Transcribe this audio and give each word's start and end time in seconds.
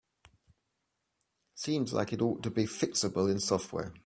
Seems 1.53 1.93
like 1.93 2.11
it 2.11 2.23
ought 2.23 2.41
to 2.41 2.49
be 2.49 2.63
fixable 2.65 3.29
in 3.29 3.39
software. 3.39 3.93